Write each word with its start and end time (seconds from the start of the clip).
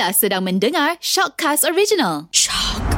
Anda 0.00 0.16
sedang 0.16 0.48
mendengar 0.48 0.96
Shockcast 0.96 1.68
Original. 1.68 2.24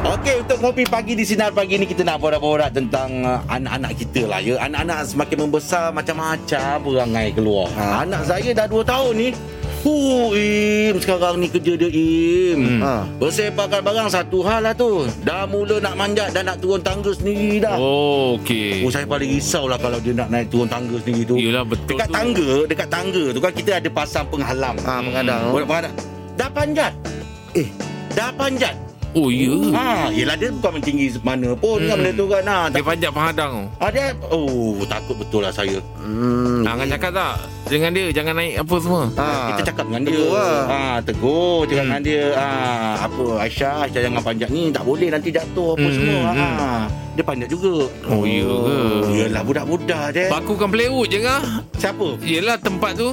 Okey, 0.07 0.47
untuk 0.47 0.63
kopi 0.63 0.87
pagi 0.87 1.19
di 1.19 1.27
Sinar 1.27 1.51
Pagi 1.51 1.75
ni 1.75 1.83
kita 1.83 2.07
nak 2.07 2.23
borak-borak 2.23 2.71
tentang 2.71 3.27
uh, 3.27 3.43
anak-anak 3.51 3.99
kita 3.99 4.31
lah 4.31 4.39
ya. 4.39 4.55
Anak-anak 4.63 5.11
semakin 5.11 5.39
membesar 5.43 5.91
macam-macam 5.91 6.79
perangai 6.79 7.35
keluar. 7.35 7.67
Ha, 7.75 8.07
anak 8.07 8.23
saya 8.23 8.55
dah 8.55 8.71
2 8.71 8.87
tahun 8.87 9.13
ni. 9.19 9.29
Huh, 9.83 10.31
Im, 10.31 10.95
sekarang 11.03 11.43
ni 11.43 11.51
kerja 11.51 11.75
dia 11.75 11.91
Im. 11.91 12.59
Hmm. 12.63 12.81
Ha. 12.87 12.93
Bersepakan 13.19 13.83
barang 13.83 14.07
satu 14.07 14.39
hal 14.47 14.63
lah 14.63 14.71
tu. 14.71 15.03
Dah 15.27 15.43
mula 15.43 15.83
nak 15.83 15.99
manjat 15.99 16.31
dan 16.31 16.47
nak 16.47 16.63
turun 16.63 16.87
tangga 16.87 17.11
sendiri 17.11 17.59
dah. 17.59 17.83
Oh, 17.83 18.39
okey. 18.39 18.87
Oh, 18.87 18.95
saya 18.95 19.11
paling 19.11 19.27
risau 19.27 19.67
lah 19.67 19.75
kalau 19.75 19.99
dia 19.99 20.15
nak 20.15 20.31
naik 20.31 20.55
turun 20.55 20.71
tangga 20.71 21.03
sendiri 21.03 21.27
tu. 21.27 21.35
Yelah 21.35 21.67
betul 21.67 21.99
Dekat 21.99 22.07
tu. 22.07 22.15
tangga, 22.15 22.51
dekat 22.71 22.87
tangga 22.87 23.25
tu 23.35 23.41
kan 23.43 23.51
kita 23.51 23.83
ada 23.83 23.91
pasang 23.91 24.31
penghalang. 24.31 24.79
Ah, 24.87 25.03
Hmm. 25.03 25.11
Ha. 25.19 25.51
Buat 25.51 25.67
pengadang. 25.67 26.22
Dah 26.35 26.49
panjat. 26.49 26.93
Eh. 27.53 27.69
Dah 28.13 28.33
panjat. 28.33 28.75
Oh, 29.13 29.29
ya. 29.29 29.53
Ha, 29.77 30.09
yelah 30.09 30.33
dia 30.33 30.49
bukan 30.49 30.81
mentinggi 30.81 31.21
mana 31.21 31.53
pun 31.53 31.77
hmm. 31.77 31.85
kan 31.85 31.97
benda 32.01 32.11
tu 32.17 32.25
kan. 32.25 32.43
Ha, 32.43 32.59
Dia 32.73 32.81
panjat 32.81 33.11
penghadang 33.13 33.53
tu. 33.53 33.65
Ah, 33.77 33.91
dia 33.93 34.07
oh 34.27 34.81
takut 34.89 35.21
betul 35.21 35.45
lah 35.45 35.53
saya. 35.53 35.77
Hmm. 36.01 36.65
Jangan 36.65 36.87
cakap 36.89 37.11
tak 37.13 37.35
dengan 37.69 37.93
dia 37.93 38.05
jangan 38.09 38.35
naik 38.35 38.65
apa 38.65 38.75
semua. 38.81 39.03
Ha, 39.13 39.27
kita 39.53 39.63
cakap 39.69 39.85
dengan 39.85 40.03
dia. 40.03 40.17
tegur 40.17 40.33
lah. 40.33 40.57
Ha, 40.65 40.79
tegur 41.05 41.57
cakap 41.63 41.77
Hmm. 41.77 41.85
dengan 41.85 42.01
dia. 42.01 42.25
Ha, 42.33 42.47
apa 43.05 43.25
Aisyah, 43.45 43.77
Aisyah 43.85 44.01
jangan 44.03 44.23
panjat 44.23 44.49
ni, 44.49 44.63
tak 44.73 44.83
boleh 44.83 45.09
nanti 45.13 45.29
jatuh 45.29 45.69
apa 45.77 45.85
Hmm, 45.85 45.93
semua. 45.93 46.21
hmm, 46.25 46.41
Ha, 46.57 46.69
dia 47.13 47.25
panjat 47.29 47.49
juga. 47.53 47.75
Oh, 48.09 48.25
ya 48.25 48.49
ke? 48.49 48.77
Yelah 49.13 49.43
budak-budak 49.45 50.05
je. 50.17 50.25
Bakukan 50.33 50.69
plywood 50.73 51.13
je 51.13 51.19
ngah. 51.21 51.43
Siapa? 51.77 52.17
Yelah 52.25 52.57
tempat 52.57 52.97
tu. 52.97 53.13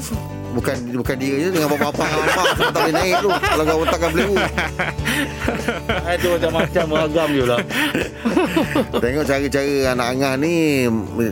Bukan 0.49 0.75
bukan 0.97 1.15
dia 1.21 1.35
je 1.45 1.47
dengan 1.53 1.69
bapa-bapa 1.69 2.03
dengan 2.09 2.31
mak 2.33 2.45
semua 2.57 2.71
tak 2.73 2.81
boleh 2.81 2.95
naik 2.97 3.15
tu. 3.21 3.29
Kalau 3.29 3.63
kau 3.63 3.79
otakkan 3.85 4.09
beliau. 4.09 4.33
Aduh 6.09 6.29
macam-macam 6.35 6.83
beragam 6.89 7.27
je 7.29 7.43
lah. 7.45 7.59
Tengok 8.97 9.25
cara-cara 9.29 9.73
anak 9.93 10.07
angah 10.17 10.33
ni 10.41 10.53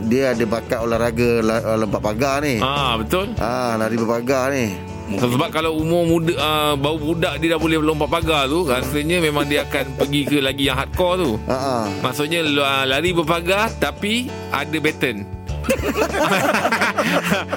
dia 0.06 0.32
ada 0.32 0.44
bakat 0.46 0.78
olahraga 0.82 1.30
la- 1.42 1.76
lompat 1.76 2.00
pagar 2.00 2.36
ni. 2.46 2.62
Ah, 2.62 2.94
betul. 2.94 3.34
Ah, 3.42 3.74
lari 3.74 3.96
berpagar 3.98 4.54
ni. 4.54 4.78
Sebab 5.08 5.48
kalau 5.48 5.72
umur 5.80 6.04
muda 6.04 6.36
uh, 6.36 6.74
bau 6.76 7.00
budak 7.00 7.40
dia 7.40 7.56
dah 7.56 7.60
boleh 7.60 7.80
lompat 7.80 8.12
pagar 8.12 8.44
tu, 8.44 8.68
rasanya 8.68 9.24
memang 9.24 9.48
dia 9.48 9.64
akan 9.64 9.96
pergi 9.96 10.28
ke 10.28 10.36
lagi 10.44 10.68
yang 10.68 10.76
hardcore 10.76 11.16
tu. 11.16 11.30
Ha 11.48 11.56
ah. 11.56 11.84
Maksudnya 12.04 12.44
uh, 12.44 12.84
lari 12.84 13.16
berpagar 13.16 13.72
tapi 13.80 14.28
ada 14.52 14.76
baton. 14.76 15.37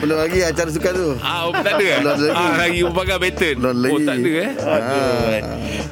Belum 0.02 0.18
lagi 0.18 0.40
acara 0.42 0.70
sukan 0.70 0.92
tu. 0.94 1.10
Ah, 1.20 1.40
oh, 1.46 1.52
tak 1.54 1.74
ada 1.76 1.86
eh? 1.86 1.98
Belum 2.00 2.16
lagi. 2.18 2.34
Ah, 2.34 2.54
lagi 2.58 2.80
berpagar 2.84 3.18
baton. 3.18 3.56
Belum 3.58 3.72
Oh, 3.72 3.98
lagi. 3.98 4.06
tak 4.06 4.16
ada 4.18 4.32
eh? 4.32 4.52
Aduh. 4.58 5.30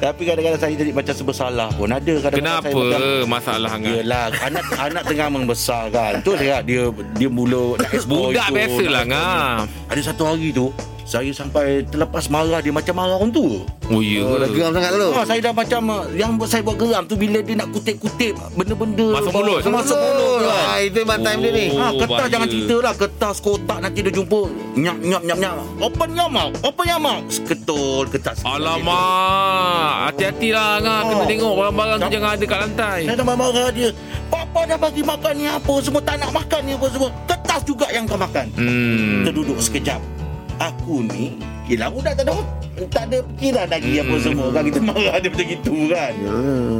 Tapi 0.00 0.22
kadang-kadang 0.24 0.60
saya 0.60 0.74
jadi 0.74 0.90
macam 0.90 1.14
sebersalah 1.14 1.68
pun. 1.74 1.88
Ada 1.88 2.12
kadang-kadang 2.20 2.38
Kenapa 2.40 2.68
saya 2.70 2.80
macam 2.80 3.28
masalah 3.30 3.68
hangat? 3.70 3.94
Yelah 3.94 4.24
anak 4.40 4.64
anak 4.72 5.02
tengah 5.04 5.28
membesar 5.28 5.82
kan. 5.90 6.12
Tu 6.20 6.32
saya 6.34 6.56
dia 6.60 6.82
dia 7.14 7.28
mula 7.28 7.76
nak 7.76 7.90
explore 7.90 8.32
Budak 8.32 8.46
itu, 8.46 8.54
biasalah 8.56 9.02
ngah. 9.06 9.50
Ada 9.88 10.00
satu 10.02 10.22
hari 10.24 10.48
tu 10.50 10.66
saya 11.10 11.34
sampai 11.34 11.82
terlepas 11.84 12.30
marah 12.30 12.62
dia 12.62 12.70
macam 12.70 12.94
marah 12.94 13.18
orang 13.18 13.34
tua. 13.34 13.66
Oh, 13.90 13.98
ya. 13.98 14.22
Oh, 14.22 14.38
dah 14.38 14.46
geram 14.46 14.70
sangat 14.70 14.94
tu. 14.94 15.08
Ha, 15.10 15.20
saya 15.26 15.40
dah 15.42 15.50
macam 15.50 15.82
yang 16.14 16.38
buat 16.38 16.46
saya 16.46 16.62
buat 16.62 16.78
geram 16.78 17.02
tu 17.02 17.18
bila 17.18 17.42
dia 17.42 17.58
nak 17.58 17.74
kutip-kutip 17.74 18.38
benda-benda 18.54 19.18
Masuk 19.18 19.34
mulut. 19.34 19.58
Masuk 19.60 19.98
mulut 19.98 20.38
kan. 20.46 20.62
Ah, 20.70 20.78
itu 20.78 21.02
memang 21.02 21.18
time 21.18 21.40
dia 21.40 21.50
ni. 21.50 21.66
Ha, 21.74 21.86
kertas 21.90 22.06
bahaya. 22.14 22.30
jangan 22.30 22.46
cerita 22.46 22.76
lah 22.78 22.94
Kertas 22.94 23.36
kotak 23.40 23.78
nanti 23.82 23.98
dia 24.00 24.12
jumpa 24.12 24.40
Nyap 24.78 24.96
nyap 25.02 25.22
nyap 25.26 25.38
nyap 25.40 25.54
Open 25.82 26.08
your 26.14 26.30
mouth 26.30 26.54
Open 26.62 26.86
your 26.86 27.02
mouth 27.02 27.26
Ketul 27.42 28.04
kertas 28.06 28.38
Alamak 28.46 29.92
Hati-hatilah 30.06 30.78
Kena 30.78 30.94
Oh. 31.10 31.26
tengok 31.26 31.54
Barang-barang 31.58 31.98
tu 31.98 32.08
jangan 32.08 32.30
ada 32.30 32.44
kat 32.44 32.58
lantai 32.60 33.00
Saya 33.02 33.16
dah 33.16 33.26
marah 33.26 33.68
dia 33.72 33.90
Papa 34.30 34.60
dah 34.62 34.78
bagi 34.78 35.02
makan 35.02 35.32
ni 35.34 35.46
apa 35.48 35.74
Semua 35.82 36.00
tak 36.00 36.16
nak 36.20 36.30
makan 36.30 36.60
ni 36.62 36.72
apa 36.76 36.86
semua 36.86 37.10
Kertas 37.26 37.60
juga 37.66 37.86
yang 37.90 38.06
kau 38.06 38.14
makan 38.14 38.46
Hmm 38.54 39.26
Kita 39.26 39.30
duduk 39.34 39.58
sekejap 39.58 40.19
Aku 40.60 41.00
ni 41.00 41.40
Yelah 41.64 41.88
budak 41.88 42.20
tak 42.20 42.28
ada 42.28 42.36
Tak 42.86 43.04
ada 43.06 43.18
fikiran 43.30 43.66
lagi 43.66 43.92
apa 43.96 44.08
Hmm. 44.10 44.22
semua 44.22 44.46
kan 44.48 44.62
Kita 44.64 44.80
marah 44.80 45.16
dia 45.16 45.28
macam 45.28 45.46
gitu 45.46 45.74
kan 45.86 46.12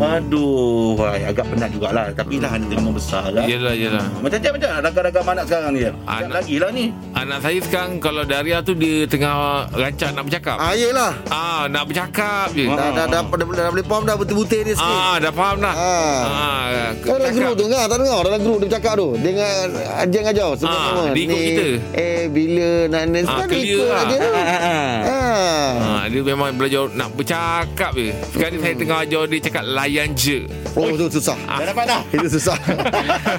Aduh 0.00 0.96
wai, 0.96 1.20
Agak 1.22 1.44
penat 1.46 1.68
jugalah 1.70 2.06
Tapi 2.10 2.34
lah 2.36 2.50
anak 2.50 2.66
tengah 2.68 2.84
membesar 2.86 3.24
kan 3.28 3.44
Yelah 3.44 3.74
yelah 3.74 4.04
Macam 4.16 4.38
macam 4.38 4.52
macam 4.54 4.70
ragam-ragam 4.80 5.24
anak 5.26 5.44
sekarang 5.44 5.70
ni 5.72 5.80
Anak- 6.06 6.32
lagi 6.32 6.56
lah 6.56 6.70
ni 6.70 6.84
Anak 7.12 7.38
saya 7.40 7.58
sekarang 7.60 7.90
Kalau 7.98 8.22
Daria 8.22 8.58
tu 8.60 8.72
Dia 8.72 9.04
tengah 9.04 9.34
rancang 9.70 10.12
nak 10.12 10.24
bercakap 10.24 10.56
Ah, 10.60 10.72
yelah. 10.72 11.12
Ah, 11.26 11.64
nak 11.66 11.84
bercakap 11.84 12.52
je. 12.52 12.66
Ah. 12.66 12.76
Dah, 12.76 12.88
dah, 12.90 13.06
dah, 13.06 13.20
dah, 13.22 13.46
dah, 13.46 13.64
dah 13.64 13.70
boleh 13.70 13.86
faham 13.86 14.02
dah 14.04 14.14
betul-betul 14.14 14.60
dia 14.60 14.74
sikit. 14.74 15.00
Ah, 15.00 15.16
dah 15.16 15.32
faham 15.32 15.56
dah. 15.58 15.72
Ah. 15.72 16.20
Ah, 16.20 16.88
Kau 17.00 17.16
dalam 17.16 17.32
grup 17.32 17.54
tu 17.54 17.64
kan 17.66 17.86
Tak 17.86 17.98
dengar 17.98 18.18
Dalam 18.20 18.40
grup 18.40 18.56
dia 18.56 18.66
bercakap 18.66 18.92
tu 18.94 19.08
Dia 19.14 19.22
dengan 19.30 19.64
Ajang 19.96 20.24
ajar 20.26 20.48
Semua 20.54 20.70
Ah, 20.70 20.84
sama 20.86 21.02
dia 21.10 21.22
ikut 21.22 21.40
kita. 21.40 21.66
Eh 21.96 22.20
bila 22.28 22.68
nak 22.86 23.02
Nak 23.06 23.22
Ah, 23.22 23.36
dia 23.38 23.46
clear 23.48 23.64
ikut 23.64 23.86
lah. 23.86 24.02
Ah, 24.02 24.20
ah, 24.20 24.60
ah. 24.60 24.92
Ah. 25.08 25.89
Ah, 25.90 26.06
dia 26.06 26.22
memang 26.22 26.54
belajar 26.54 26.86
nak 26.92 27.10
bercakap 27.12 27.92
je. 27.92 28.14
Sekarang 28.30 28.52
ni 28.54 28.60
saya 28.60 28.74
tengah 28.76 28.98
ajar 29.02 29.22
dia 29.26 29.38
cakap 29.42 29.64
layan 29.66 30.08
je. 30.14 30.46
Oh 30.70 30.86
tu 30.94 31.10
susah 31.10 31.34
Dah 31.50 31.66
dapat 31.66 31.84
dah 31.84 32.00
Itu 32.14 32.28
susah 32.30 32.54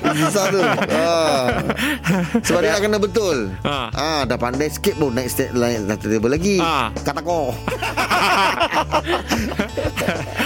Itu 0.03 0.17
susah 0.21 0.43
tu 0.51 0.59
ah. 0.91 1.47
Sebab 2.43 2.59
dia 2.59 2.69
nak 2.69 2.81
kena 2.83 2.97
betul 2.99 3.37
Ah. 3.63 3.87
ah. 3.93 4.21
Dah 4.27 4.35
pandai 4.35 4.67
sikit 4.67 4.99
pun 4.99 5.15
Naik 5.15 5.31
step 5.31 5.55
lain 5.55 5.87
Satu 5.87 6.11
table 6.11 6.27
lagi 6.27 6.59
Ah. 6.59 6.91
Kata 6.97 7.23
kau 7.23 7.51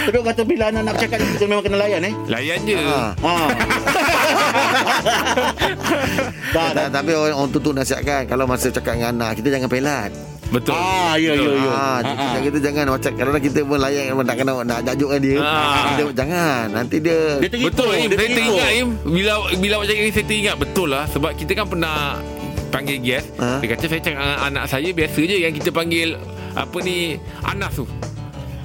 Terus 0.06 0.22
kata 0.22 0.42
bila 0.46 0.70
anak 0.70 0.82
nak 0.84 0.94
bercakap 0.94 1.18
Kita 1.18 1.44
memang 1.44 1.64
kena 1.66 1.76
layan 1.76 2.04
eh 2.04 2.14
Layan 2.30 2.58
je. 2.62 2.76
dah, 2.78 3.10
dah. 6.54 6.70
Dah, 6.70 6.86
Tapi 6.88 7.10
orang, 7.12 7.34
orang 7.34 7.50
tu 7.50 7.58
tu 7.58 7.74
nasihatkan 7.74 8.22
Kalau 8.26 8.46
masa 8.46 8.70
cakap 8.70 8.94
dengan 8.94 9.10
anak 9.12 9.42
Kita 9.42 9.50
jangan 9.50 9.66
pelat 9.66 10.14
Betul. 10.46 10.78
Ah, 10.78 11.18
ya, 11.18 11.34
ya, 11.34 11.50
ya. 11.52 11.70
Ah, 11.70 11.76
Ah, 11.76 11.98
kita, 12.00 12.22
ah. 12.22 12.42
kita 12.46 12.58
jangan 12.62 12.84
macam 12.94 13.10
kalau 13.18 13.30
kita 13.34 13.60
pun 13.66 13.78
layan 13.82 14.14
nak 14.14 14.36
kena 14.38 14.52
nak 14.62 14.80
jajuk 14.86 15.08
dengan 15.10 15.22
dia. 15.22 15.36
Ah. 15.42 15.84
Kita 15.90 16.02
jangan 16.14 16.62
nanti 16.70 16.96
dia, 17.02 17.18
Dia 17.42 17.48
terikut 17.50 17.70
Betul 17.74 17.88
Im 17.92 18.06
dia 18.06 18.18
Saya 18.18 18.28
teringat 18.30 18.70
Im 18.72 18.88
Bila 19.02 19.32
bila 19.58 19.74
macam 19.82 19.94
ni 19.94 20.10
Saya 20.10 20.26
teringat 20.26 20.56
betul 20.56 20.88
lah 20.90 21.04
Sebab 21.10 21.30
kita 21.34 21.52
kan 21.54 21.66
pernah 21.66 21.96
Panggil 22.70 22.98
guest 23.00 23.26
Ha? 23.36 23.58
Dia 23.62 23.68
kata 23.74 23.84
saya 23.86 24.00
cakap 24.02 24.22
anak 24.42 24.64
saya 24.66 24.88
Biasa 24.90 25.20
je 25.22 25.36
yang 25.42 25.52
kita 25.54 25.70
panggil 25.70 26.14
Apa 26.54 26.76
ni 26.80 27.18
Anas 27.42 27.74
tu 27.74 27.84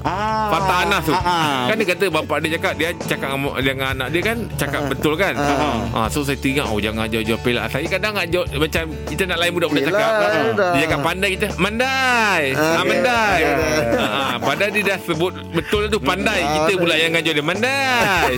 Ah, 0.01 0.49
Fatah 0.49 0.77
Anas 0.81 1.01
tu 1.03 1.13
ah, 1.13 1.21
ah. 1.21 1.59
Kan 1.69 1.75
dia 1.77 1.87
kata 1.87 2.05
Bapak 2.09 2.37
dia 2.41 2.57
cakap 2.57 2.73
Dia 2.73 2.89
cakap 2.97 3.29
dengan, 3.31 3.53
dengan 3.61 3.87
anak 3.93 4.07
dia 4.09 4.21
kan 4.23 4.37
Cakap 4.57 4.81
betul 4.89 5.13
kan 5.13 5.33
Ah. 5.37 5.77
Ah, 5.93 6.07
So 6.09 6.25
saya 6.25 6.35
teringat 6.35 6.65
Oh 6.65 6.81
jangan 6.81 7.05
ajar-ajar 7.05 7.37
pelak 7.37 7.65
Saya 7.69 7.85
kadang 7.85 8.17
ajar 8.17 8.43
Macam 8.49 8.83
kita 9.05 9.23
nak 9.25 9.37
lain 9.37 9.51
budak-budak 9.53 9.83
Yelah, 9.83 9.93
cakap 9.93 10.13
dah. 10.17 10.71
Dia 10.73 10.81
cakap 10.83 10.99
pandai 11.01 11.29
kita 11.33 11.47
Mandai 11.55 12.41
Ah, 12.51 12.61
ah. 12.61 12.83
Mandai 12.83 13.39
Ah, 13.41 14.01
ah, 14.01 14.35
Padahal 14.37 14.71
dia 14.71 14.83
dah 14.83 14.97
sebut 14.99 15.33
Betul 15.51 15.83
tu 15.87 15.97
pandai 15.97 16.39
Ah, 16.39 16.51
Kita 16.57 16.71
pula 16.77 16.95
yang 16.95 17.13
ajar 17.13 17.33
dia 17.33 17.45
Mandai 17.45 18.31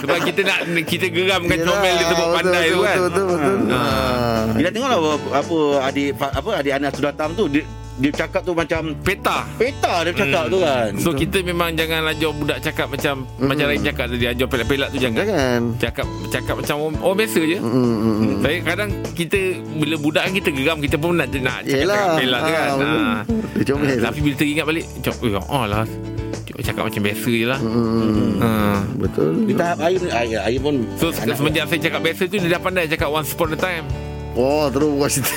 Sebab 0.00 0.18
kita 0.26 0.40
nak 0.42 0.58
Kita 0.82 1.06
geramkan 1.06 1.56
Yelah, 1.56 1.68
comel 1.70 1.94
Dia 1.94 2.06
sebut 2.08 2.28
pandai 2.32 2.64
betul, 2.64 2.74
tu 2.74 2.80
kan 2.80 2.96
Betul 2.98 3.06
betul. 3.06 3.26
betul. 3.30 3.56
Ah. 3.70 3.78
Ah. 3.80 4.42
Bila 4.50 4.68
tengoklah 4.68 4.98
apa, 4.98 5.10
apa 5.38 5.56
adik 5.86 6.08
apa 6.18 6.50
adik 6.52 6.72
Anas 6.74 6.90
tu 6.92 7.00
datang 7.00 7.30
tu 7.32 7.44
dia, 7.46 7.62
dia 8.00 8.10
cakap 8.10 8.42
tu 8.42 8.56
macam 8.56 8.96
Peta 9.04 9.44
peta 9.54 10.02
dia 10.02 10.12
cakap 10.16 10.48
tu 10.48 10.58
kan. 10.58 10.90
So 10.96 11.12
kita 11.12 11.44
memang 11.44 11.76
jangan 11.76 12.08
ajar 12.08 12.30
budak 12.32 12.58
cakap 12.60 12.88
macam 12.88 13.28
Macam 13.36 13.64
lain 13.68 13.82
cakap 13.84 14.08
tadi 14.08 14.24
Ajar 14.24 14.46
pelak-pelak 14.48 14.88
tu 14.88 14.98
jangan 14.98 15.20
Jangan. 15.20 15.60
Cakap 15.76 16.06
cakap 16.32 16.54
macam 16.56 16.76
orang, 16.80 16.96
orang 17.04 17.18
biasa 17.20 17.40
je 17.44 17.58
Mm, 17.60 17.76
mm, 17.76 17.96
mm. 18.00 18.38
Saya 18.40 18.56
kadang 18.64 18.90
kita 19.12 19.38
bila 19.76 19.94
budak 20.00 20.22
kan 20.24 20.32
kita 20.32 20.48
geram 20.50 20.78
kita 20.80 20.96
pun 20.96 21.12
nak 21.12 21.28
nak 21.28 21.60
cakap 21.60 21.76
Yelah. 21.76 21.96
cakap 22.00 22.16
pelak 22.16 22.40
tu 22.40 22.50
kan. 22.50 22.68
Betul. 22.70 22.88
Ha. 22.90 23.22
Dia 23.52 23.64
comel. 23.68 23.98
Tapi 24.00 24.18
bila 24.24 24.34
teringat 24.34 24.64
balik 24.64 24.84
macam 24.88 25.12
oh, 25.20 25.44
oh 25.52 25.64
lah. 25.68 25.84
Cakap 26.60 26.82
macam 26.92 27.02
biasa 27.02 27.30
je 27.32 27.46
lah. 27.48 27.60
Mm, 27.60 28.30
Ha. 28.40 28.48
Betul. 28.96 29.32
Di 29.44 29.54
tahap 29.56 29.78
air 29.84 30.00
air, 30.08 30.40
air 30.40 30.60
pun 30.60 30.74
So 30.96 31.12
semenjak 31.12 31.68
saya 31.68 31.80
cakap 31.84 32.00
biasa 32.00 32.22
tu 32.28 32.36
dia 32.36 32.48
dah 32.48 32.60
pandai 32.60 32.88
cakap 32.88 33.08
once 33.12 33.32
upon 33.32 33.52
a 33.52 33.58
time. 33.60 33.84
Oh 34.32 34.66
terus 34.66 34.90
buat 34.90 35.10
situ. 35.10 35.34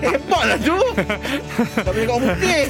hebat 0.00 0.42
lah 0.42 0.58
tu. 0.58 0.72
Tapi 1.76 2.00
kau 2.02 2.16
putih. 2.16 2.64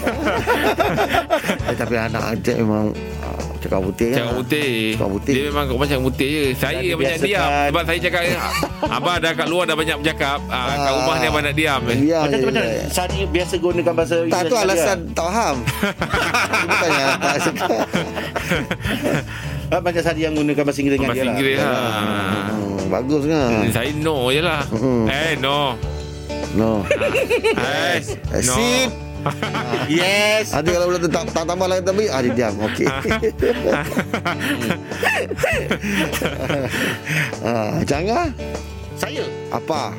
eh, 1.62 1.76
tapi 1.76 1.94
anak 1.96 2.34
ajak 2.34 2.56
memang 2.58 2.90
ah, 3.20 3.38
cakap 3.56 3.78
putih 3.80 4.06
kan. 4.10 4.18
Cakap 4.18 4.34
putih. 4.36 4.70
Cakap 4.92 5.10
putih. 5.12 5.32
Dia 5.32 5.42
memang 5.48 5.64
macam 5.72 5.98
putih 6.02 6.28
je. 6.28 6.44
Saya 6.56 6.78
yang 6.80 6.98
banyak 6.98 7.18
diam 7.20 7.46
sebab 7.68 7.82
saya 7.84 7.98
cakap 8.00 8.22
abang 8.98 9.16
dah 9.16 9.32
kat 9.32 9.46
luar 9.46 9.64
dah 9.64 9.76
banyak 9.76 9.96
bercakap. 9.96 10.38
Ah, 10.46 10.66
kat 10.68 10.82
Ah. 10.82 10.94
rumah 10.96 11.14
ni 11.16 11.26
abang 11.26 11.42
nak 11.42 11.54
diam. 11.54 11.80
eh. 11.86 11.96
Ya, 12.02 12.18
Macam 12.20 12.34
tu 12.34 12.42
ya, 12.42 12.48
macam 12.48 12.62
ya. 12.64 12.84
Sari 12.90 13.18
biasa 13.24 13.54
gunakan 13.56 13.92
bahasa 13.94 14.14
Tak 14.26 14.42
tu 14.44 14.56
alasan 14.56 14.98
tak 15.12 15.26
faham. 15.26 15.56
Bukannya 16.64 17.04
tak 17.16 17.36
suka. 17.40 17.66
Ah, 19.68 19.80
Macam 19.80 20.02
Sari 20.02 20.20
yang 20.20 20.34
gunakan 20.34 20.62
bahasa 20.62 20.78
Inggeris 20.80 20.98
dengan 20.98 21.08
Bahasa 21.08 21.16
dia 21.16 21.24
lah. 21.24 21.32
Inggeris 21.32 21.56
lah. 21.56 22.71
Hmm, 22.92 23.00
bagus 23.00 23.22
kan? 23.24 23.72
Saya 23.72 23.90
no 23.96 24.28
je 24.28 24.40
lah. 24.40 24.62
Hmm. 24.68 25.08
Eh 25.08 25.32
no. 25.38 25.80
No. 26.52 26.84
Eh 27.56 27.96
Eh, 28.28 28.42
no. 28.42 28.52
Sit. 28.54 28.90
Yes. 29.88 30.50
Nanti 30.50 30.74
kalau 30.74 30.90
boleh 30.90 30.98
tak, 31.06 31.30
tak 31.30 31.46
tambah 31.46 31.64
lagi 31.64 31.80
tapi 31.80 32.10
ah 32.10 32.18
dia 32.20 32.34
diam. 32.34 32.58
Okey. 32.58 32.90
ah, 37.40 37.78
jangan 37.84 38.34
Saya. 38.94 39.24
apa? 39.48 39.94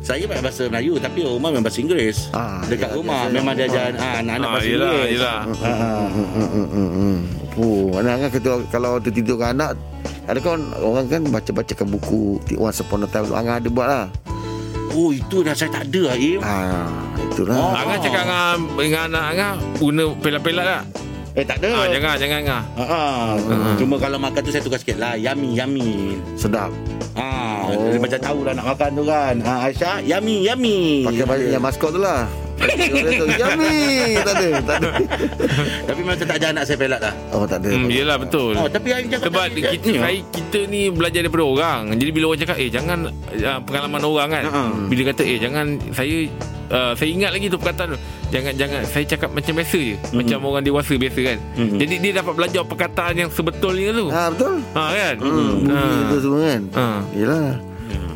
Saya 0.00 0.24
pakai 0.26 0.42
bahasa 0.42 0.62
Melayu 0.66 0.96
tapi 0.96 1.22
rumah 1.22 1.48
memang 1.48 1.62
bahasa 1.62 1.78
Inggeris. 1.78 2.28
Ah, 2.32 2.60
Dekat 2.64 2.90
ya, 2.90 2.96
rumah 2.96 3.20
biasa. 3.22 3.34
memang 3.34 3.52
dia 3.54 3.66
ajar 3.66 3.88
ah, 3.94 4.14
anak-anak 4.18 4.44
Ah, 4.44 4.52
bahasa 4.52 4.68
yelah, 4.68 4.90
Inggeris. 4.90 5.12
yelah. 5.12 5.38
Ah. 5.40 6.04
Hmm, 6.04 6.08
hmm, 6.10 6.28
hmm, 6.28 6.68
hmm, 6.68 6.90
hmm. 6.90 7.16
Oh, 7.56 7.84
anak-anak 7.96 8.30
kalau 8.68 8.92
tertidur 8.98 9.36
dengan 9.36 9.52
anak 9.54 9.70
ada 10.30 10.40
kan 10.40 10.60
orang 10.76 11.06
kan 11.06 11.20
baca-bacakan 11.24 11.86
buku 11.90 12.22
Once 12.54 12.78
Upon 12.78 13.02
a 13.02 13.08
Time 13.08 13.30
Angah 13.30 13.56
ada 13.56 13.68
buat 13.68 13.86
lah 13.86 14.06
Oh 14.90 15.10
itu 15.10 15.40
dah 15.40 15.54
saya 15.54 15.70
tak 15.70 15.86
ada 15.86 16.14
Aim. 16.14 16.38
ah, 16.40 16.90
Itulah 17.20 17.54
Oh. 17.54 17.72
Angah 17.72 17.98
cakap 17.98 18.22
dengan, 18.22 18.56
dengan 18.74 19.02
anak 19.06 19.24
Angah 19.28 19.52
Guna 19.76 20.04
pelat-pelat 20.18 20.66
tak? 20.66 20.82
Eh 21.30 21.46
tak 21.46 21.62
ada. 21.62 21.70
Ah, 21.72 21.86
jangan, 21.86 22.14
jangan 22.18 22.38
Angah 22.40 22.62
Ah, 22.74 23.32
Cuma 23.78 23.94
kalau 23.96 24.18
makan 24.18 24.40
tu 24.42 24.50
saya 24.50 24.62
tukar 24.62 24.78
sikit 24.78 24.98
lah 24.98 25.14
Yummy, 25.14 25.54
yummy 25.54 26.18
Sedap 26.34 26.74
Ah, 27.14 27.66
Oh. 27.66 27.90
dia 27.90 27.98
macam 27.98 28.18
tahu 28.18 28.38
lah 28.42 28.52
nak 28.52 28.66
makan 28.66 28.90
tu 28.92 29.04
kan 29.04 29.34
ah, 29.42 29.58
Aisyah, 29.62 30.02
yummy, 30.02 30.42
yummy 30.42 31.06
Pakai 31.06 31.50
yang 31.50 31.62
maskot 31.62 31.90
tu 31.90 32.02
lah 32.02 32.26
Yummy. 32.60 33.80
Tak 34.20 34.34
ada 34.34 34.48
Tak 34.60 34.76
ada. 34.76 34.90
Tapi 35.86 36.00
macam 36.02 36.24
tak 36.24 36.36
ajar 36.36 36.48
anak 36.50 36.64
saya 36.64 36.76
pelat 36.76 37.00
lah 37.00 37.14
Oh 37.30 37.44
tak 37.44 37.58
ada. 37.60 37.70
Hmm, 37.72 37.88
Yelah 37.88 38.16
betul. 38.16 38.52
Oh, 38.54 38.66
tapi 38.66 38.88
Aim 38.90 39.06
cakap 39.08 39.26
Sebab 39.28 39.44
tadi, 39.46 39.60
kita, 39.62 39.86
ni, 39.86 39.96
oh. 39.96 40.02
saya, 40.02 40.18
kita 40.28 40.58
ni 40.66 40.80
belajar 40.88 41.20
daripada 41.22 41.44
orang. 41.44 41.80
Jadi 41.94 42.10
bila 42.10 42.24
orang 42.28 42.40
cakap 42.40 42.56
Eh 42.56 42.68
jangan 42.68 42.98
uh, 43.08 43.58
Pengalaman 43.62 44.02
orang 44.02 44.28
kan? 44.30 44.44
Ha-ha. 44.46 44.62
Bila 44.86 45.02
kata 45.10 45.22
Eh 45.22 45.38
jangan 45.38 45.66
Saya 45.90 46.16
uh, 46.70 46.92
Saya 46.94 47.08
ingat 47.10 47.30
lagi 47.32 47.46
tu 47.46 47.56
perkataan 47.56 47.88
tu. 47.92 47.98
Jangan 48.30 48.52
jangan. 48.54 48.82
Saya 48.86 49.04
cakap 49.04 49.30
macam 49.32 49.52
biasa 49.52 49.78
je. 49.80 49.94
Macam 50.12 50.38
orang 50.44 50.62
dewasa 50.62 50.94
biasa 50.94 51.20
kan? 51.24 51.38
Mhm. 51.56 51.76
Jadi 51.78 51.94
dia 51.98 52.12
dapat 52.14 52.32
belajar 52.32 52.62
perkataan 52.62 53.14
yang 53.16 53.26
sebetulnya 53.28 53.90
tu. 53.90 54.06
Ah 54.06 54.30
betul. 54.30 54.54
Ha 54.70 54.82
kan? 54.88 55.14
Hmm, 55.18 55.50
Bunyi 55.60 55.74
Ah. 55.74 55.98
itu 56.06 56.16
semua 56.20 56.40
kan? 56.44 56.62
Ha. 56.70 56.84
Yelah. 57.12 57.48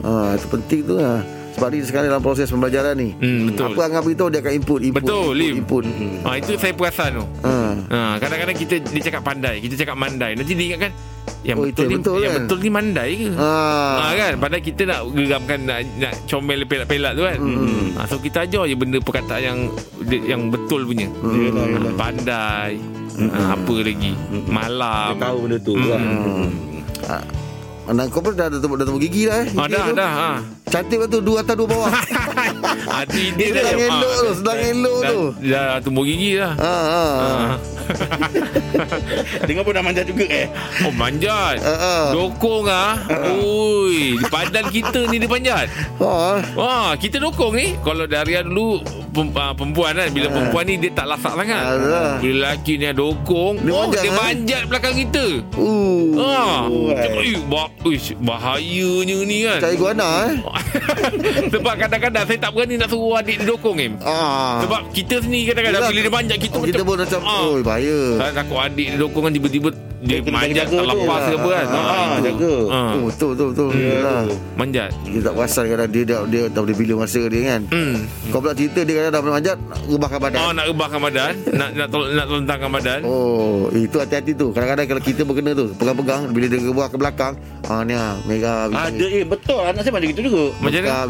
Ah, 0.05 0.37
Itu 0.37 0.46
penting 0.52 0.81
tu 0.85 0.94
lah 0.94 1.25
Sebab 1.55 1.71
ni 1.71 1.79
sekarang 1.81 2.11
dalam 2.11 2.19
proses 2.19 2.47
pembelajaran 2.47 2.95
ni 2.95 3.15
Hmm, 3.15 3.49
betul. 3.49 3.71
Apa 3.71 3.81
Angah 3.87 4.03
beritahu 4.03 4.27
Dia 4.27 4.41
akan 4.41 4.53
input, 4.55 4.81
input 4.81 5.01
Betul, 5.01 5.23
input, 5.25 5.35
Lim. 5.37 5.55
input. 5.56 5.85
Ha, 6.21 6.29
itu 6.35 6.53
saya 6.55 6.73
perasan 6.73 7.11
tu 7.15 7.25
Ah. 7.41 7.73
Ha, 7.87 7.99
kadang-kadang 8.19 8.56
kita 8.56 8.75
dia 8.81 9.03
cakap 9.05 9.23
pandai, 9.23 9.59
kita 9.59 9.75
cakap 9.77 9.95
mandai. 9.95 10.35
Nanti 10.35 10.53
dia 10.53 10.67
ingatkan 10.69 10.91
yang 11.41 11.56
Oh, 11.56 11.65
betul, 11.65 11.85
itu 11.85 11.85
ni 11.87 11.95
betul 11.95 12.17
yang 12.19 12.33
kan? 12.33 12.41
betul 12.43 12.59
ni 12.59 12.71
mandai 12.71 13.11
ke? 13.15 13.29
Ha. 13.35 13.49
Ah. 14.01 14.12
kan 14.15 14.33
Padahal 14.35 14.62
kita 14.62 14.83
nak 14.83 15.01
geramkan 15.11 15.59
Nak, 15.62 15.79
nak 15.95 16.12
comel 16.25 16.61
pelat-pelat 16.65 17.12
tu 17.12 17.23
kan 17.23 17.37
Hmm. 17.39 17.87
ha, 17.95 18.05
So 18.05 18.17
kita 18.19 18.39
ajar 18.43 18.65
je 18.65 18.75
Benda 18.75 18.99
perkataan 18.99 19.41
yang 19.41 19.59
dia- 20.03 20.25
Yang 20.27 20.41
betul 20.51 20.81
punya 20.85 21.05
Yelah, 21.23 21.65
yelah. 21.67 21.83
ha, 21.87 21.95
Pandai 21.95 22.71
ha, 23.31 23.41
Apa 23.55 23.75
lagi 23.79 24.12
Malam 24.49 25.11
Dia 25.11 25.23
tahu 25.23 25.37
benda 25.45 25.59
tu 25.61 25.73
kan 25.77 26.03
Ah. 27.06 27.23
Anak 27.84 28.08
kau 28.08 28.25
pun 28.25 28.32
dah 28.32 28.48
ada 28.48 28.56
dah 28.56 28.84
temu 28.84 28.96
gigi 28.96 29.28
dah 29.28 29.44
eh 29.44 29.46
Gigi 29.46 29.69
Dah 29.70 29.84
tu. 29.84 29.92
dah 29.92 30.10
ha. 30.10 30.31
Cantik 30.66 30.98
betul 31.04 31.20
Dua 31.20 31.44
atas 31.44 31.52
dua 31.52 31.69
bawah 31.69 31.90
Hati 32.64 33.25
dia 33.34 33.46
Dia 33.50 33.62
sedang 33.62 33.76
ha, 33.76 33.87
elok 33.87 34.12
tu, 34.14 34.28
sedang 34.34 34.61
elok 34.61 34.99
dah, 34.99 35.11
tu. 35.11 35.20
Dah 35.44 35.72
tumbuh 35.81 36.05
gigi 36.05 36.31
dah 36.37 36.52
Ah, 36.56 36.66
ah. 36.66 37.05
ha. 37.05 37.56
Dengar 39.46 39.62
pun 39.62 39.72
dah 39.72 39.84
manja 39.84 40.02
juga 40.02 40.25
eh 40.25 40.46
Oh 40.82 40.93
manjat 40.93 41.61
Ah, 41.61 41.70
ah. 41.70 42.05
Dokong 42.11 42.66
ah. 42.66 42.96
Ui, 43.34 44.16
padan 44.26 44.66
kita 44.69 45.05
ni 45.06 45.16
dia 45.16 45.28
panjat. 45.28 45.66
Ah. 45.99 46.40
Wah, 46.55 46.90
kita 46.96 47.19
dokong 47.19 47.55
ni 47.55 47.66
kalau 47.81 48.05
dari 48.05 48.37
dulu 48.40 48.81
pem- 49.10 49.32
ah, 49.34 49.52
perempuan 49.52 49.94
kan 49.94 50.08
bila 50.10 50.26
perempuan 50.28 50.64
ni 50.64 50.75
dia 50.76 50.90
tak 50.90 51.06
lasak 51.06 51.34
sangat. 51.34 51.62
Alah. 51.62 52.19
Bila 52.19 52.32
lelaki 52.50 52.72
ni 52.76 52.88
dokong, 52.90 53.55
Dia 53.60 53.70
oh 53.70 53.87
manjat, 53.87 54.00
dia 54.00 54.10
eh? 54.10 54.14
manjat 54.14 54.62
belakang 54.67 54.94
kita. 54.96 55.26
Uh. 55.55 56.06
Ah. 56.17 56.60
"Eh, 57.20 57.37
bah, 57.46 57.69
uish, 57.82 58.17
bahayanya 58.19 59.19
ni 59.22 59.38
kan. 59.44 59.60
Cari 59.60 59.76
guana 59.76 60.08
eh. 60.25 60.34
Sebab 61.52 61.75
kadang-kadang 61.78 62.25
saya 62.25 62.38
tak 62.40 62.52
berani 62.55 62.75
nak 62.77 62.89
suruh 62.89 63.15
adik 63.15 63.37
dia 63.37 63.47
dokong 63.47 63.77
em. 63.79 63.93
Ah. 64.01 64.62
Sebab 64.62 64.81
kita 64.91 65.15
sendiri 65.19 65.51
kadang-kadang 65.51 65.81
Yelah, 65.81 65.91
bila 65.91 66.01
dia 66.01 66.12
manjat 66.12 66.39
kita, 66.39 66.56
kita 66.62 66.81
pun 66.81 66.97
macam 66.97 67.21
ah. 67.21 67.41
oh 67.43 67.55
bahaya. 67.61 67.99
Saya 68.17 68.33
takut 68.33 68.59
adik 68.59 68.87
dia 68.89 68.99
dokong 68.99 69.23
kan 69.23 69.33
tiba-tiba 69.33 69.71
dia 70.05 70.21
Kena 70.21 70.37
manjat 70.39 70.69
tak 70.69 70.77
tu. 70.77 70.85
lepas 70.85 71.21
ke 71.23 71.33
apa 71.35 71.49
kan. 71.51 71.67
Ah, 71.67 71.81
Ah, 71.81 71.97
itu. 71.97 72.25
jaga. 72.29 72.55
Ah, 72.69 72.93
Oh 72.93 73.03
betul 73.09 73.29
betul 73.33 73.47
betul. 73.51 73.69
Yalah. 73.73 74.23
manjat. 74.55 74.91
Kita 75.01 75.19
tak 75.23 75.33
perasan 75.35 75.65
kadang 75.67 75.89
dia 75.89 76.03
dia, 76.05 76.17
dia 76.27 76.43
tak 76.47 76.61
boleh 76.61 76.77
bila 76.77 76.93
masa 77.01 77.21
dia 77.25 77.41
kan. 77.47 77.61
Hmm. 77.67 77.95
Kau 78.29 78.39
pula 78.39 78.53
cerita 78.53 78.81
dia 78.81 78.95
kadang 78.99 79.12
dah 79.15 79.33
manjat 79.33 79.56
rebahkan 79.87 80.19
badan. 80.21 80.39
Oh 80.39 80.53
nak 80.53 80.65
rebahkan 80.67 81.01
badan 81.01 81.33
Nak 81.59 81.69
nak, 81.73 81.87
tol- 81.89 82.11
nak 82.11 82.27
telentangkan 82.27 82.71
badan 82.71 83.01
Oh, 83.03 83.73
itu 83.73 83.97
hati-hati 83.97 84.33
tu. 84.33 84.53
Kadang-kadang 84.53 84.87
kalau 84.87 85.03
kita 85.03 85.23
berkena 85.23 85.51
tu, 85.53 85.67
pegang-pegang 85.73 86.21
bila 86.29 86.47
dia 86.47 86.59
rebah 86.61 86.87
ke 86.87 86.97
belakang, 86.97 87.33
ah 87.65 87.81
ni 87.81 87.95
ah, 87.95 88.12
merah 88.25 88.69
Ada 88.69 89.06
eh 89.11 89.25
betul 89.25 89.56
Anak 89.59 89.81
saya 89.81 89.93
macam 89.95 90.09
gitu 90.11 90.21
juga 90.23 90.45
Macam 90.61 90.79
mana? 90.79 90.89
Ah, 90.93 91.05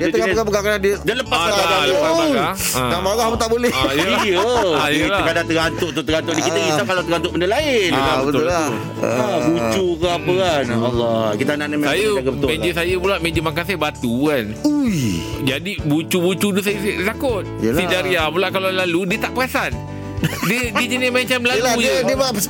dia, 0.00 0.08
dia 0.08 0.24
tengah 0.24 0.44
pegang-pegang 0.46 0.80
dia 0.88 0.96
Dia 1.04 1.14
lepas 1.14 1.36
Ah, 1.38 1.46
dah, 1.46 1.56
dia. 1.60 1.90
lepas 1.90 2.08
Oh, 2.08 2.16
belakang. 2.24 2.56
Ah. 2.72 2.88
Nak 2.88 3.00
marah 3.02 3.26
pun 3.26 3.38
tak 3.38 3.50
boleh. 3.50 3.70
Ah, 3.70 3.92
ya. 3.92 4.08
Ya 4.28 4.40
Ah, 4.72 4.86
Dia 4.88 4.98
yelah. 4.98 5.22
kadang 5.22 5.46
terantuk 5.46 5.90
tu 5.90 6.00
Terantuk 6.02 6.32
ni 6.32 6.42
Kita 6.42 6.56
Ah. 6.56 6.64
risau 6.64 6.84
kalau 6.84 7.02
terantuk 7.02 7.30
benda 7.30 7.48
lain 7.48 7.90
Ah, 7.92 8.16
betul 8.20 8.44
lah. 8.44 8.68
Ah, 8.98 9.36
Bucu 9.42 9.86
ke 9.94 10.06
apa 10.08 10.32
kan 10.34 10.64
Allah 10.72 11.20
Kita 11.34 11.52
nak 11.54 11.66
memang 11.68 11.88
Saya 11.88 12.08
jaga 12.14 12.30
betul 12.30 12.48
Meja 12.48 12.62
lah. 12.62 12.74
saya 12.74 12.94
pula 12.96 13.14
Meja 13.18 13.40
makan 13.40 13.62
saya 13.62 13.78
batu 13.78 14.14
kan 14.24 14.44
Ui. 14.64 15.00
Jadi 15.42 15.72
bucu-bucu 15.82 16.48
tu 16.50 16.60
saya, 16.60 16.76
saya 16.78 16.94
takut 17.06 17.44
Yelah. 17.58 17.76
Si 17.76 17.84
Daria 17.86 18.22
pula 18.26 18.48
kalau 18.48 18.68
lalu 18.68 19.00
Dia 19.06 19.18
tak 19.20 19.32
perasan 19.32 19.72
dia, 20.18 20.74
dia 20.74 20.86
jenis 20.88 21.14
macam 21.14 21.46
lalu 21.46 21.58
Yelah, 21.62 21.74
je 21.74 21.78
dia, 21.78 21.94
dia 22.02 22.16
buat 22.18 22.34
dia 22.34 22.42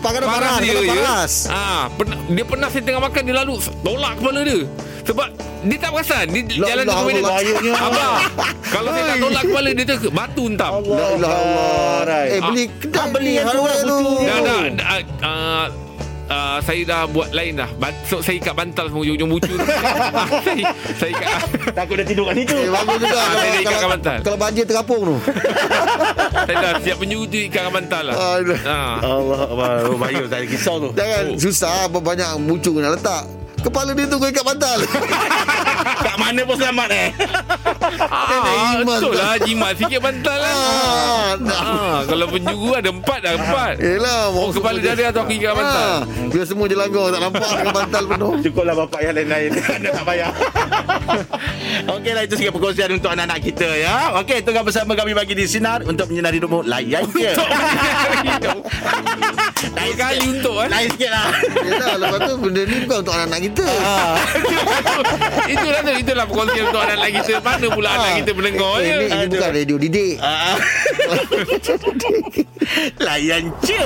dia 0.72 0.88
paras. 0.88 1.32
ah, 1.52 1.84
pernah, 1.92 2.16
Dia 2.24 2.40
pernah 2.42 2.68
saya 2.72 2.80
tengah 2.80 3.02
makan 3.02 3.22
Dia 3.22 3.36
lalu 3.36 3.54
Tolak 3.84 4.12
kepala 4.16 4.40
dia 4.40 4.60
Sebab 5.08 5.28
Dia 5.64 5.76
tak 5.78 5.90
perasan 5.90 6.24
Dia 6.28 6.42
La 6.54 6.66
jalan 6.68 6.84
ilaha 6.84 7.00
tu 7.00 7.08
illallah. 7.08 7.32
Bahayanya. 7.32 7.72
Abang 7.74 8.20
Kalau 8.68 8.88
saya 8.92 9.04
tak 9.06 9.16
tolak 9.18 9.42
kepala 9.42 9.68
Dia 9.72 9.84
tu 9.88 10.10
batu 10.10 10.44
entap 10.46 10.70
Allah 10.70 11.06
Allah. 11.08 11.36
Rai. 12.04 12.26
Eh 12.28 12.40
beli 12.42 12.64
kedai 12.74 12.98
Ah, 12.98 13.06
beli 13.08 13.32
yang 13.34 13.46
tu 13.46 13.58
bucu. 13.58 13.98
Dah 14.20 14.38
dah 14.38 14.60
uh, 14.60 15.02
uh, 15.22 15.66
uh, 16.28 16.56
Saya 16.60 16.80
dah 16.84 17.00
buat 17.06 17.28
lain 17.30 17.52
dah 17.56 17.70
so, 18.04 18.20
Saya 18.20 18.36
ikat 18.36 18.52
bantal 18.52 18.84
semua 18.86 19.02
Ujung-ujung 19.02 19.30
bucu 19.30 19.54
saya, 20.44 20.64
saya 20.94 21.10
ikat 21.10 21.30
Takut 21.72 21.94
dia 21.96 22.06
tidur 22.06 22.24
kat 22.26 22.34
situ 22.36 22.56
Eh, 22.58 22.68
bagus 22.68 22.96
juga 22.98 23.16
Ah, 23.16 23.24
kalau, 23.24 23.40
dia 23.40 23.58
ikat 23.58 23.72
kalau, 23.72 23.90
bantal. 23.90 24.16
kalau 24.20 24.38
banjir 24.38 24.64
terapung 24.64 25.00
tu. 25.02 25.16
Saya 26.46 26.56
dah 26.58 26.72
siap 26.80 26.96
penjuru 26.98 27.24
tu 27.24 27.38
Ikat 27.40 27.62
bantal 27.70 28.02
lah 28.04 28.14
Ah, 28.14 28.36
dah. 28.38 28.60
Ah. 28.62 28.94
Allah 29.00 29.40
Allah 29.46 29.96
Bahaya 29.96 30.22
tak 30.26 30.38
ada 30.38 30.46
kisau 30.46 30.74
tu 30.78 30.90
Jangan 30.92 31.24
susah 31.34 31.86
apa 31.86 31.98
banyak 31.98 32.28
bucu 32.42 32.76
nak 32.76 32.92
letak. 32.94 33.24
Kepala 33.58 33.90
dia 33.92 34.06
tu 34.06 34.16
kau 34.16 34.26
ikat 34.26 34.44
bantal. 34.44 34.78
Kat 35.98 36.16
mana 36.16 36.40
pun 36.42 36.54
selamat 36.54 36.88
eh? 36.90 37.08
Ah, 38.00 38.28
jimat 38.78 38.98
betul 38.98 39.10
tu. 39.10 39.18
lah 39.18 39.34
Jimat 39.40 39.72
sikit 39.74 40.00
bantal 40.00 40.38
lah 40.38 40.54
ah, 40.54 41.28
ah, 41.50 41.96
Kalau 42.04 42.26
penjuru 42.28 42.70
ada 42.72 42.88
empat 42.88 43.18
dah 43.20 43.32
empat. 43.34 43.72
Yelah 43.78 44.30
Oh 44.30 44.50
kepala 44.50 44.78
dia 44.78 44.94
atau 45.08 45.24
kaki 45.24 45.34
ikat 45.38 45.54
bantal? 45.54 45.88
Ah, 45.88 45.98
Biar 46.28 46.44
semua 46.44 46.66
je 46.66 46.76
langgar 46.76 47.06
Tak 47.10 47.20
nampak 47.20 47.48
dengan 47.50 47.74
bantal 47.74 48.02
penuh. 48.06 48.32
Cukuplah 48.44 48.74
bapak 48.76 49.00
yang 49.02 49.14
lain-lain. 49.16 49.50
Anda 49.76 49.88
tak 49.90 50.04
payah. 50.04 50.30
Okeylah 51.88 52.22
itu 52.22 52.34
sikit 52.36 52.52
perkongsian 52.54 52.90
Untuk 52.92 53.10
anak-anak 53.10 53.38
kita 53.42 53.68
ya. 53.74 53.94
Okey 54.22 54.38
tengah 54.40 54.62
bersama 54.62 54.92
kami 54.94 55.12
bagi 55.12 55.34
di 55.34 55.44
Sinar 55.44 55.82
Untuk 55.82 56.06
menyinari 56.06 56.38
hidupmu 56.38 56.62
Layan 56.62 57.04
je 57.08 57.32
Lain 59.68 59.90
Dua 59.90 59.94
kali 59.96 60.16
sikit. 60.16 60.30
untuk 60.30 60.54
eh. 60.62 60.68
Lain 60.68 60.88
sikit 60.88 61.10
lah. 61.10 61.26
Yelah 61.58 61.92
lepas 61.98 62.18
tu 62.22 62.34
Benda 62.38 62.62
ni 62.62 62.76
bukan 62.84 62.96
untuk 63.00 63.14
anak-anak 63.14 63.40
kita 63.42 63.57
Ah. 63.66 64.16
Itulah 65.54 65.80
tu 65.82 65.92
Itulah 65.96 66.24
perkongsian 66.30 66.64
untuk 66.70 66.82
anak-anak 66.82 67.10
kita 67.22 67.32
Mana 67.42 67.66
pula 67.72 67.88
anak 67.94 68.12
kita 68.22 68.30
mendengar 68.36 68.72
eh, 68.78 68.86
ini, 68.86 69.06
ini 69.10 69.26
bukan 69.30 69.50
radio 69.50 69.76
didik. 69.80 70.14
Ah. 70.22 70.56
Layan 73.06 73.50
je 73.64 73.82